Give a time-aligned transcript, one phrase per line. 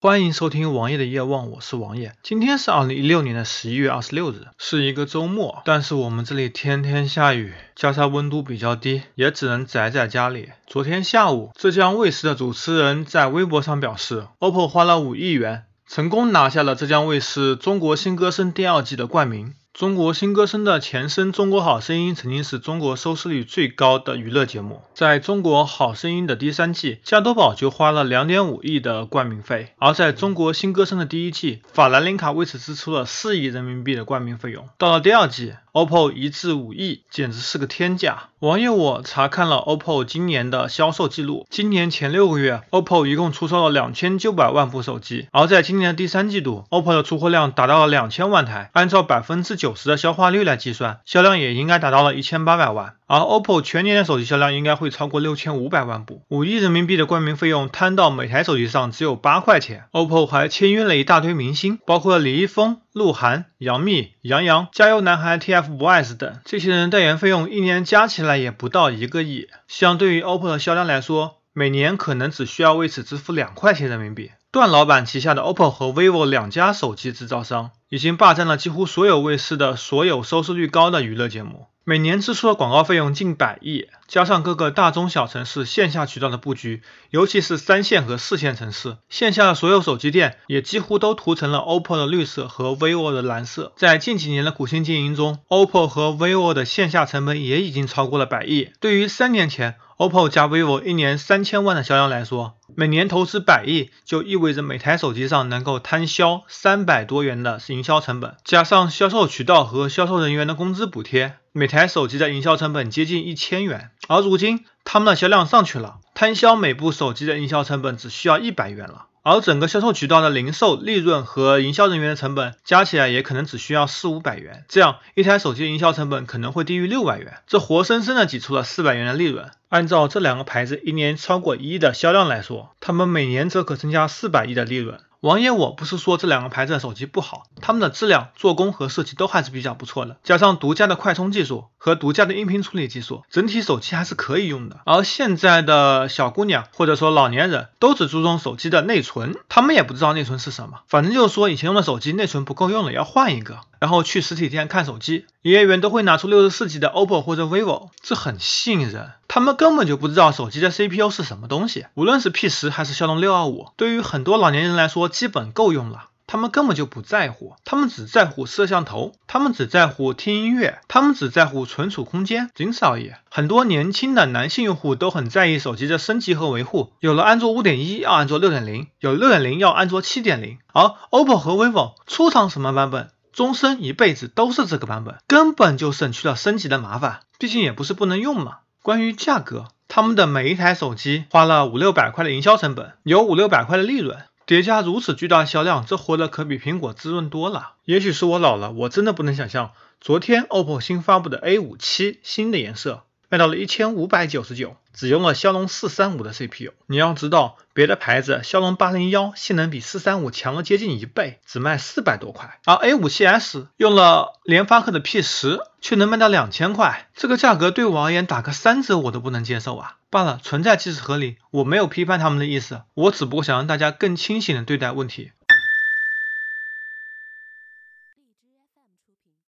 [0.00, 2.12] 欢迎收听王爷的夜望，我是王爷。
[2.22, 10.50] 今天是二零一六年的十一月二十六日，是一个周末，但是我们这里天天下雨，加上温度比较低，也只能宅在家里。
[10.68, 19.54] 昨天下午，浙江卫视的主持人在微博上表示，OPPO 花了五亿元，成功拿下了浙江卫视《中国新歌声》第二季的冠名。
[19.74, 24.82] 中国新歌声的前身《中国好声音》曾经是中国收视率最高的娱乐节目。
[24.92, 34.68] 在中国好声音的第三季，加多宝就花了两点五亿的冠名费；而在中国新歌声的第一季，法兰琳卡为此支出了四亿人民币的冠名费用。
[34.78, 38.24] 到了第二季，OPPO 一至五亿，简直是个天价。
[38.40, 49.74] 网友我查看了 OPPO 今年的销售记录，今年前六个月，OPPO 一共出售了两千九百万部手机，而在今年的第三季度，OPPO 的出货量达到了两千万台，按照百分之九。
[49.78, 52.94] 十的消化率来计算，销量也应该达到了一千八百万。
[53.06, 56.22] 而 OPPO 全年的手机销量应该会超过六千五百万部。
[56.28, 59.84] 五亿人民币的冠名费用摊到每台手机上只有八块钱。
[59.92, 66.40] OPPO 还签约了一大堆明星，包括李易峰、鹿晗、杨幂、杨洋、加油男孩 TFBOYS 等。
[66.44, 69.48] 这些人代言费用一年加起来也不到一个亿。
[69.66, 74.32] 相对于 OPPO 的销量来说，每年可能只需要为此支付两块钱人民币。
[74.50, 93.72] 段老板旗下的 OPPO 和 vivo 两家手机制造商已经霸占了几乎所有卫视的所有收视率高的娱乐节目，每年支出的广告费用近百亿，加上各个大中小城市线下渠道的布局，尤其是三线和四线城市，线下的所有手机店也几乎都涂成了 OPPO 的绿色和 vivo 的蓝色。
[93.76, 98.68] 在近几年的苦心经营中，OPPO 和 vivo 的线下成本也已经超过了百亿。
[98.80, 113.90] 对于三年前，OPPO 加 vivo 一年三千万的销量来说，每年投资百亿，就意味着每台手机上能够摊销三百多元的营销成本，加上销售渠道和销售人员的工资补贴，每台手机的营销成本接近一千元。
[114.06, 119.06] 而如今，他们的销量上去了，摊销每部手机的营销成本只需要一百元了。
[119.24, 129.50] 而整个销售渠道的零售利润和营销人员的成本加起来也可能只需要四五百元，这样一台手机的营销成本可能会低于六百元，这活生生的挤出了四百元的利润。
[129.68, 135.00] 按照这两个牌子一年超过一亿的销量来说，他们每年则可增加四百亿的利润。
[135.20, 144.78] 王爷，我不是说这两个牌子的手机不好，他们的质量、做工和设计都还是比较不错的，加上独家的快充技术和独家的音频处理技术，整体手机还是可以用的。
[144.84, 153.58] 而现在的小姑娘或者说老年人都只注重手机的内存，他们也不知道内存是什么，反正就是说以前用的手机内存不够用了，要换一个。
[153.80, 159.12] 然后去实体店看手机，营业员都会拿出六十四 G 的 OPPO 或者 vivo，这很吸引人。
[159.28, 166.06] 他们根本就不知道手机的 CPU 是什么东西，无论是 P 十还是骁龙六二五，对于很多老年人来说基本够用了。
[166.30, 173.12] 他们根本就不在乎，他们只在乎摄像头，他们只在乎听音乐，他们只在乎存储空间，仅此而已。
[173.30, 183.08] 很多年轻的男性用户都很在意手机的升级和维护，有了安卓五点一要安卓六点零，有六点零要安卓七点零，而 OPPO 和 vivo 出厂什么版本？
[183.38, 187.20] 终身一辈子都是这个版本，根本就省去了升级的麻烦。
[187.38, 188.58] 毕竟也不是不能用嘛。
[188.82, 197.74] 关于价格，他们的每一台手机花了五六百块的营销成本，有五六百块的利润，叠加如此巨大的销量，这活得可比苹果滋润多了。
[197.84, 204.76] 也许是我老了，我真的不能想象，昨天 OPPO 新发布的 A 五七新的颜色卖到了一千五百九十九。
[204.98, 219.98] 只用了骁龙四三五的 CPU，你要知道，别的牌子骁龙八零幺性能比四三五强了接近一倍，只卖四百多块，而 A 五七 S 用了联发科的 P 十，却能卖到两千块，这个价格对我而言打个三折我都不能接受啊！
[220.10, 225.30] 罢了，存在即是合理，我没有批判他们的意思，我只不过想让大家更清醒的对待问题。